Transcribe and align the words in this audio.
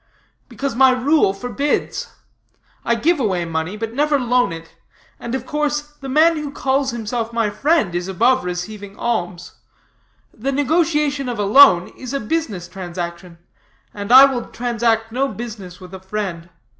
"Because 0.49 0.73
my 0.75 0.89
rule 0.89 1.31
forbids. 1.31 2.11
I 2.83 2.95
give 2.95 3.19
away 3.19 3.45
money, 3.45 3.77
but 3.77 3.93
never 3.93 4.17
loan 4.17 4.51
it; 4.51 4.73
and 5.19 5.35
of 5.35 5.45
course 5.45 5.79
the 6.01 6.09
man 6.09 6.37
who 6.37 6.51
calls 6.51 6.89
himself 6.89 7.31
my 7.31 7.51
friend 7.51 7.93
is 7.93 8.07
above 8.07 8.43
receiving 8.43 8.97
alms. 8.97 9.51
The 10.33 10.51
negotiation 10.51 11.29
of 11.29 11.37
a 11.37 11.45
loan 11.45 11.89
is 11.89 12.15
a 12.15 12.19
business 12.19 12.67
transaction. 12.67 13.37
And 13.93 14.11
I 14.11 14.25
will 14.25 14.45
transact 14.45 15.11
no 15.11 15.27
business 15.27 15.79
with 15.79 15.93
a 15.93 15.99
friend. 15.99 16.49